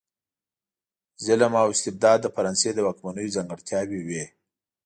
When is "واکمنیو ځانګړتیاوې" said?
2.87-4.01